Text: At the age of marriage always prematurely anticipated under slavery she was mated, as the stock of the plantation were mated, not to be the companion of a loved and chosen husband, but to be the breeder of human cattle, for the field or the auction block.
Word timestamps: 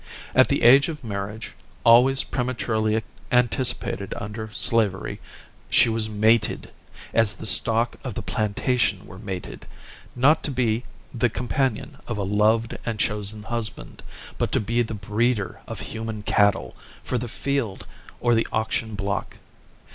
At 0.33 0.47
the 0.47 0.63
age 0.63 0.89
of 0.89 1.03
marriage 1.03 1.51
always 1.83 2.23
prematurely 2.23 3.03
anticipated 3.31 4.15
under 4.17 4.49
slavery 4.51 5.19
she 5.69 5.89
was 5.89 6.09
mated, 6.09 6.71
as 7.13 7.35
the 7.35 7.45
stock 7.45 7.97
of 8.03 8.15
the 8.15 8.23
plantation 8.23 9.05
were 9.05 9.19
mated, 9.19 9.67
not 10.15 10.41
to 10.45 10.49
be 10.49 10.85
the 11.13 11.29
companion 11.29 11.99
of 12.07 12.17
a 12.17 12.23
loved 12.23 12.79
and 12.83 12.97
chosen 12.99 13.43
husband, 13.43 14.01
but 14.39 14.51
to 14.53 14.59
be 14.59 14.81
the 14.81 14.95
breeder 14.95 15.59
of 15.67 15.81
human 15.81 16.23
cattle, 16.23 16.75
for 17.03 17.19
the 17.19 17.27
field 17.27 17.85
or 18.19 18.33
the 18.33 18.47
auction 18.51 18.95
block. 18.95 19.37